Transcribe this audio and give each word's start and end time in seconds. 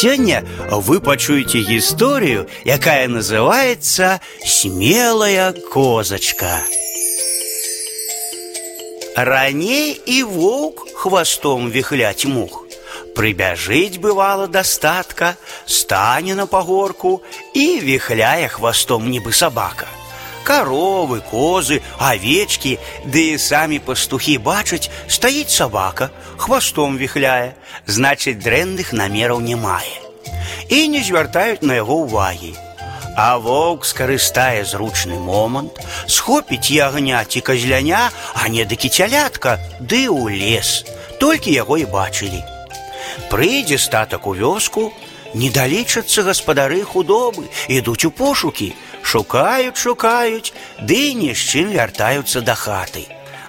Сегодня 0.00 0.46
вы 0.70 0.98
пачуеце 0.98 1.58
историю, 1.76 2.48
якая 2.64 3.06
называется 3.06 4.22
смелая 4.42 5.52
козочка. 5.52 6.62
Раней 9.14 9.92
и 9.92 10.22
волк 10.22 10.88
хвостом 10.94 11.68
вихлять 11.68 12.24
мух. 12.24 12.64
Прибяжыць 13.14 13.98
бывала 13.98 14.48
достатка, 14.48 15.36
стане 15.66 16.34
на 16.34 16.46
пагорку 16.46 17.22
и 17.52 17.78
вихляя 17.78 18.48
хвостом 18.48 19.10
нібы 19.10 19.34
собака 19.34 19.86
Коровы, 20.43 21.21
козы, 21.21 21.81
овечки, 21.97 22.79
да 23.03 23.19
и 23.19 23.37
сами 23.37 23.79
пастухи 23.79 24.37
бачаць, 24.37 24.91
стоит 25.07 25.49
собака, 25.49 26.11
хвостом 26.37 26.97
вихляя, 26.97 27.55
значит, 27.87 28.39
дрэнных 28.39 28.93
намераў 28.93 29.39
не 29.39 29.55
мае. 29.55 29.97
И 30.69 30.87
не 30.87 31.01
звяртаюць 31.01 31.61
на 31.61 31.73
яго 31.73 32.05
ўвагі. 32.05 32.53
А 33.17 33.39
воўк 33.39 33.85
скарыстае 33.85 34.65
зручны 34.65 35.17
момант, 35.17 35.79
схопіць 36.05 36.69
ягнять 36.69 37.37
і 37.37 37.41
казляня, 37.41 38.11
а 38.35 38.47
не 38.49 38.65
да 38.65 38.75
кіцялятка, 38.75 39.57
ды 39.79 40.05
ў 40.11 40.35
лес. 40.35 40.83
Толькі 41.17 41.55
яго 41.55 41.77
і 41.79 41.85
бачылі. 41.85 42.43
Прыйдзе 43.31 43.79
статак 43.79 44.27
у 44.27 44.35
вёску, 44.35 44.91
не 45.33 45.49
далічацца 45.49 46.27
гаспадары 46.27 46.83
худобы, 46.83 47.47
ідуць 47.67 48.05
у 48.05 48.11
пошукі, 48.11 48.75
шукаюць, 49.09 49.77
шукаюць, 49.77 50.53
ды 50.81 51.13
ні 51.13 51.33
з 51.33 51.41
чым 51.49 51.71
вяртаюцца 51.75 52.41
да 52.41 52.55
хаты. 52.55 53.05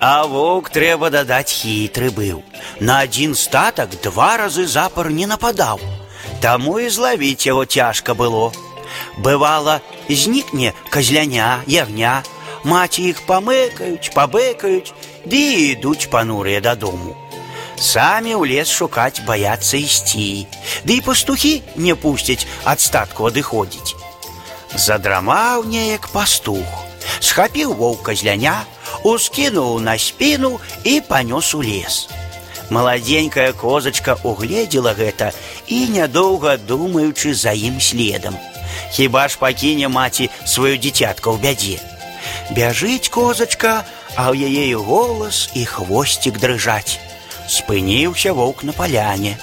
А 0.00 0.24
воўк 0.24 0.70
трэба 0.72 1.10
дадаць 1.12 1.52
хітры 1.52 2.08
быў. 2.10 2.42
На 2.80 3.00
адзін 3.04 3.34
статак 3.34 4.00
два 4.00 4.36
разы 4.40 4.66
запар 4.66 5.10
не 5.10 5.26
нападаў. 5.26 5.80
Таму 6.40 6.78
і 6.80 6.88
злавіць 6.88 7.46
яго 7.46 7.64
цяжка 7.66 8.14
было. 8.14 8.52
Бывала, 9.18 9.80
знікне 10.08 10.72
казляня, 10.90 11.60
ягня, 11.66 12.22
маці 12.64 13.02
іх 13.12 13.24
памыкаюць, 13.28 14.12
пабэкаюць, 14.16 14.92
ды 15.26 15.36
і 15.36 15.72
ідуць 15.76 16.08
панурыя 16.08 16.60
дадому. 16.60 17.16
Самі 17.80 18.36
ў 18.36 18.44
лес 18.56 18.68
шукаць 18.68 19.24
баяцца 19.24 19.76
ісці, 19.76 20.46
Ды 20.84 21.00
і 21.00 21.04
пастухі 21.04 21.62
не 21.76 21.94
пусцяць 21.94 22.44
ад 22.64 22.80
статку 22.80 23.28
адыходзіць. 23.28 23.96
Задрамаў 24.74 25.66
неяк 25.66 26.08
пастух, 26.14 26.66
схапіў 27.20 27.74
воўка 27.74 28.14
зляня, 28.14 28.64
ускінуў 29.04 29.80
на 29.80 29.98
спіну 29.98 30.60
і 30.84 31.00
панёс 31.08 31.54
у 31.54 31.62
лес. 31.62 32.08
Маладзенькая 32.70 33.52
козачка 33.52 34.14
угледзела 34.22 34.94
гэта 34.94 35.32
і 35.66 35.90
нядоўга 35.90 36.56
думаючы 36.56 37.34
за 37.34 37.50
ім 37.50 37.80
следам. 37.80 38.38
Хіба 38.94 39.26
ж 39.28 39.38
пакіне 39.38 39.88
маці 39.88 40.30
сваё 40.46 40.78
дзіцятка 40.78 41.34
ў 41.34 41.38
бядзе. 41.42 41.78
Бяжыць 42.54 43.10
козачка, 43.10 43.82
а 44.14 44.30
ў 44.30 44.46
яе 44.46 44.78
голас 44.78 45.50
і 45.54 45.66
хвосцік 45.66 46.38
дрыжаць. 46.38 46.98
Спыніўся 47.50 48.32
воўк 48.32 48.62
на 48.62 48.72
паляне. 48.72 49.34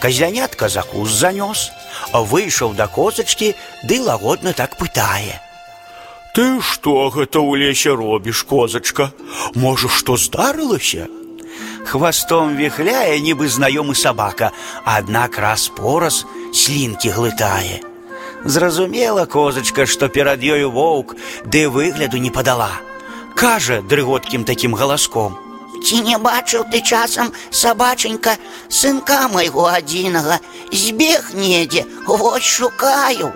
Казянятка 0.00 0.68
закус 0.68 1.10
занёс, 1.10 1.70
выйшаў 2.12 2.74
да 2.74 2.86
козачкі 2.86 3.54
ды 3.84 4.00
лагодна 4.00 4.52
так 4.52 4.76
пытае: « 4.76 6.34
Ты 6.34 6.60
што 6.60 7.10
гэта 7.14 7.38
ў 7.38 7.62
лесе 7.62 7.94
робіш, 7.94 8.42
козачка? 8.42 9.12
Можа, 9.54 9.88
што 9.88 10.16
здарылася? 10.18 11.06
Хвастом 11.86 12.56
віхляе, 12.56 13.20
нібы 13.20 13.46
знаёмы 13.46 13.94
сабака, 13.94 14.50
аднак 14.84 15.38
раз 15.38 15.68
пораз 15.68 16.24
слінкі 16.52 17.14
глытае. 17.14 17.86
Зразумела 18.44 19.26
козачка, 19.26 19.86
што 19.86 20.08
перад 20.08 20.42
ёю 20.42 20.74
воўк 20.74 21.14
ды 21.46 21.68
выгляду 21.68 22.18
не 22.18 22.30
падала. 22.30 22.82
Кажа 23.34 23.80
дрыготкім 23.80 24.44
такім 24.44 24.74
галаском: « 24.74 25.47
Ці 25.88 26.00
не 26.00 26.16
бачыў 26.18 26.64
ты 26.72 26.80
часам 26.80 27.32
сабаченька 27.50 28.36
сынка 28.68 29.28
майго 29.28 29.66
адзінага, 29.68 30.38
збег 30.72 31.32
недзе, 31.34 31.84
вось 32.06 32.44
шукаю. 32.44 33.32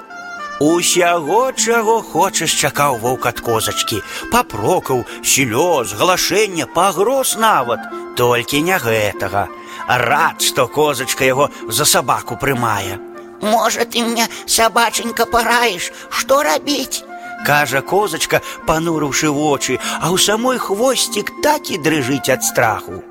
Усяго, 0.61 1.53
чаго 1.53 2.00
хочаш, 2.03 2.50
чакаў 2.50 2.99
воўк 2.99 3.27
ад 3.31 3.41
козачкі, 3.47 4.00
папрокаў, 4.33 5.05
слёз, 5.22 5.93
галашэння, 5.94 6.66
пагроз 6.66 7.37
нават, 7.39 7.84
толькі 8.16 8.62
не 8.66 8.78
гэтага. 8.78 9.47
Рад, 9.87 10.43
што 10.43 10.66
козачка 10.66 11.25
яго 11.25 11.50
за 11.69 11.84
сабаку 11.84 12.34
прымае. 12.37 12.99
Можа, 13.41 13.84
ты 13.84 14.03
мне 14.03 14.27
сабаченька 14.47 15.27
параеш, 15.27 15.93
што 16.11 16.43
рабіць? 16.43 17.05
Кажа 17.47 17.81
козачка, 17.83 18.43
панурыўшы 18.66 19.31
вочы, 19.31 19.78
а 20.03 20.11
ў 20.11 20.19
самой 20.19 20.59
хвосцік 20.59 21.33
так 21.43 21.71
і 21.71 21.78
дрыжыць 21.78 22.28
ад 22.28 22.44
страху. 22.44 23.03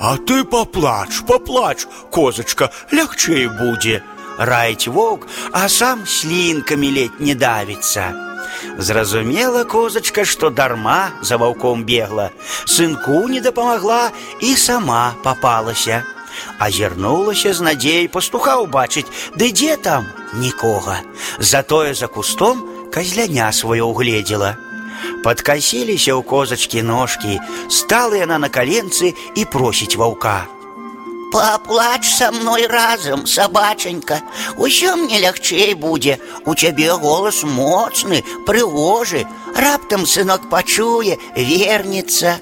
А 0.00 0.16
ты 0.16 0.44
поплач, 0.44 1.20
поплач, 1.26 1.86
козачка, 2.10 2.70
лягчэй 2.90 3.48
будзе. 3.48 4.02
Раіць 4.38 4.88
воўк, 4.88 5.28
а 5.52 5.68
сам 5.68 6.06
слінкамі 6.06 6.88
ледь 6.90 7.20
не 7.20 7.34
давіцца. 7.34 8.08
Зразумела 8.78 9.64
козачка, 9.64 10.24
што 10.24 10.50
дарма 10.50 11.10
за 11.20 11.36
ваўком 11.36 11.84
бегла, 11.84 12.30
сынку 12.64 13.28
не 13.28 13.40
дапамагла 13.40 14.10
і 14.40 14.56
сама 14.56 15.14
папалася. 15.22 16.02
Азірнулася 16.58 17.52
з 17.52 17.60
надзеяй 17.60 18.08
пастуха 18.08 18.56
ўбачыць, 18.64 19.08
ды 19.36 19.52
дзе 19.52 19.76
там 19.76 20.08
нікога. 20.32 21.00
Затое 21.38 21.92
за 21.94 22.08
кустом 22.08 22.64
казляня 22.94 23.52
сваё 23.52 23.90
угледзела. 23.90 24.56
Подкосіліся 25.24 26.16
ў 26.16 26.22
козачкі 26.24 26.82
ножкі, 26.82 27.40
стала 27.68 28.16
яна 28.16 28.38
на 28.38 28.48
каленцы 28.48 29.12
і 29.36 29.44
просіць 29.44 29.96
ваўка. 29.96 30.48
Паплач 31.32 32.04
са 32.10 32.32
мной 32.32 32.66
разам, 32.66 33.26
сабачанька, 33.26 34.20
Усё 34.56 34.96
мне 34.96 35.20
лягчэй 35.20 35.74
будзе. 35.74 36.18
У 36.44 36.54
цябе 36.54 36.92
голас 36.96 37.44
моцны, 37.44 38.24
прыгожы, 38.46 39.26
раптам 39.54 40.06
сынок 40.06 40.50
пачуе, 40.50 41.18
вернецца. 41.36 42.40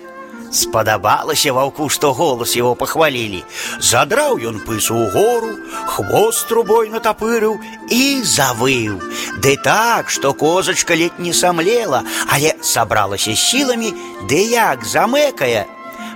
Спадабалася 0.52 1.52
ваўку, 1.52 1.88
што 1.92 2.14
голас 2.16 2.56
его 2.56 2.74
пахвалілі. 2.74 3.44
Задраў 3.84 4.40
ён 4.40 4.60
пысу 4.64 4.96
ў 4.96 5.12
гору, 5.12 5.52
хвост 5.92 6.48
трубой 6.48 6.88
натапырыў 6.88 7.58
і 7.92 8.22
завыў. 8.24 8.96
Ды 9.44 9.56
так, 9.60 10.08
што 10.08 10.32
козачка 10.32 10.96
ледь 10.96 11.20
не 11.20 11.34
самлела, 11.36 12.02
але 12.32 12.56
сабралася 12.62 13.36
сіламі, 13.36 13.92
ды 14.24 14.40
як 14.56 14.88
замэкае. 14.88 15.68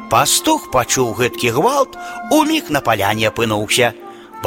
Пастух 0.09 0.71
пачуў 0.73 1.13
гэткі 1.21 1.53
гвалт, 1.53 1.97
уміг 2.33 2.73
на 2.73 2.81
паляне 2.81 3.29
апынуўся. 3.29 3.93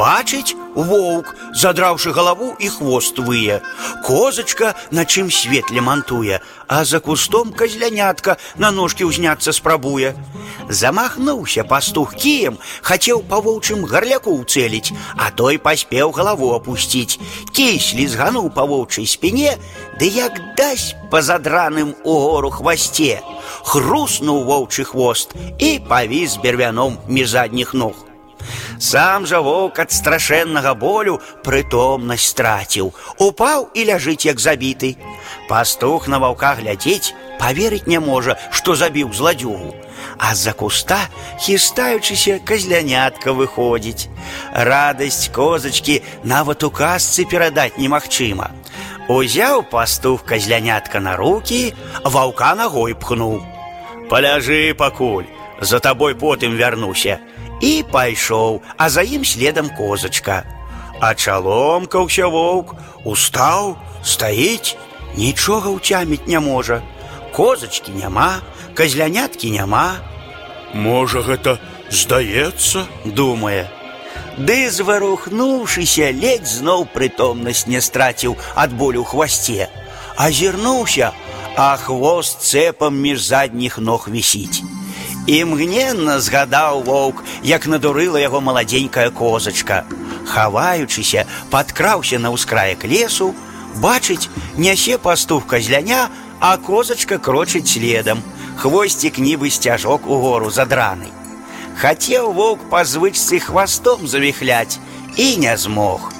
Бачыць 0.00 0.52
воўк, 0.74 1.32
задраўшы 1.56 2.12
галаву 2.12 2.52
і 2.60 2.68
хвост 2.68 3.18
вые. 3.18 3.62
Козачка 4.04 4.74
на 4.90 5.06
чым 5.06 5.30
свет 5.30 5.70
лямантуе, 5.70 6.40
а 6.68 6.84
за 6.84 7.00
кустом 7.00 7.52
казлянятка 7.52 8.36
на 8.60 8.70
ножкі 8.70 9.08
ўзняцца 9.08 9.56
спрабуе. 9.56 10.12
Замахнуўся 10.68 11.64
пастух 11.64 12.12
кіем, 12.12 12.58
хацеў 12.82 13.22
па 13.24 13.40
воўчым 13.40 13.88
гарляку 13.88 14.36
ўцэліць, 14.36 14.92
а 15.16 15.30
той 15.32 15.56
паспеў 15.56 16.12
галаву 16.12 16.52
апусціць. 16.52 17.16
Кій 17.56 17.80
слізгануў 17.80 18.52
па 18.52 18.68
воўчай 18.68 19.08
спіне, 19.08 19.56
ды 19.96 20.12
як 20.12 20.36
дасць 20.60 20.92
па 21.08 21.22
задраным 21.24 21.96
угору 22.04 22.52
хвасце. 22.52 23.24
Хруснуў 23.64 24.44
воўчы 24.44 24.84
хвост 24.84 25.32
і 25.56 25.80
павіс 25.88 26.36
бервяном 26.44 27.00
між 27.08 27.32
задніх 27.32 27.72
ног. 27.72 27.96
Сам 28.80 29.26
жа 29.26 29.40
воўк 29.40 29.78
ад 29.80 29.92
страшэннага 29.92 30.74
болю 30.76 31.16
прытомнасць 31.44 32.28
страціў, 32.32 32.92
упаў 33.18 33.70
і 33.74 33.84
ляжыць 33.88 34.28
як 34.28 34.40
забіты. 34.40 34.96
Пастух 35.48 36.08
на 36.08 36.18
ваўка 36.20 36.54
глядзець, 36.60 37.14
паверыць 37.40 37.86
не 37.86 38.00
можа, 38.00 38.36
што 38.50 38.76
забіў 38.76 39.12
зладзюгу. 39.12 39.74
А 40.18 40.34
з-за 40.34 40.52
куста, 40.52 41.00
хістаючыся, 41.40 42.38
казлянятка 42.44 43.32
выходзіць. 43.32 44.08
Радасць 44.52 45.32
козачкі 45.32 46.02
нават 46.24 46.64
у 46.64 46.70
казцы 46.70 47.24
перадаць 47.24 47.78
немагчыма. 47.78 48.50
Узяў 49.08 49.62
пастух 49.70 50.24
казлянятка 50.24 51.00
на 51.00 51.16
руки, 51.16 51.74
ваўка 52.04 52.54
ногой 52.54 52.94
пхнуў. 52.94 53.40
Паляжы 54.10 54.74
пакуль, 54.74 55.26
за 55.60 55.80
табой 55.80 56.14
потым 56.14 56.56
вярнуся 56.56 57.20
і 57.60 57.84
пайшоў, 57.92 58.60
а 58.76 58.88
за 58.90 59.02
ім 59.02 59.24
следам 59.24 59.70
козачка. 59.76 60.44
А 61.00 61.14
чаломкаўся 61.14 62.26
воўк, 62.26 62.74
устаў, 63.04 63.76
стаіць, 64.02 64.76
нічога 65.16 65.70
ўцяміць 65.76 66.26
не 66.26 66.40
можа. 66.40 66.82
Козачкі 67.36 67.92
няма, 67.92 68.40
казляняткі 68.74 69.50
няма. 69.50 70.00
Можа, 70.74 71.20
гэта 71.20 71.58
здаецца, 71.90 72.86
думае. 73.04 73.68
Ды 74.36 74.68
зварухнуўшыся, 74.68 76.12
ледзь 76.12 76.60
зноў 76.60 76.84
прытомнасць 76.92 77.66
не 77.72 77.80
страціў 77.80 78.36
ад 78.54 78.72
болю 78.72 79.04
ў 79.04 79.08
хвасце. 79.08 79.68
Азірнуўся, 80.16 81.12
а 81.56 81.76
хвост 81.80 82.44
цэпам 82.44 82.96
між 83.00 83.24
задніх 83.24 83.78
ног 83.78 84.08
вісіць. 84.12 84.60
Імгненна 85.26 86.20
згадаў 86.20 86.84
воўк, 86.86 87.24
як 87.42 87.66
надурыла 87.66 88.20
яго 88.22 88.40
маладзенькая 88.40 89.10
козачка. 89.10 89.82
Хаваючыся, 90.26 91.26
падкраўся 91.50 92.18
на 92.22 92.30
ўскраек 92.30 92.86
лесу, 92.86 93.34
бачыць, 93.82 94.30
нясе 94.56 94.98
пастух 94.98 95.46
казляня, 95.46 96.08
а 96.40 96.56
козачка 96.56 97.18
крочыць 97.18 97.66
следам. 97.74 98.22
Хвосцік 98.56 99.18
нібы 99.18 99.50
сцяжок 99.50 100.06
угору 100.06 100.50
задраны. 100.50 101.10
Хацеў 101.76 102.32
воўк 102.32 102.70
па 102.70 102.84
звычцы 102.88 103.40
хвастом 103.42 104.06
завіхляць 104.06 104.78
і 105.16 105.36
не 105.36 105.56
змог. 105.56 106.12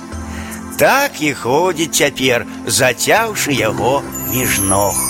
Так 0.76 1.22
і 1.24 1.32
ходзіць 1.32 1.96
цяпер, 1.96 2.44
зацяўшы 2.66 3.56
яго 3.56 4.02
між 4.34 4.60
ног. 4.60 5.09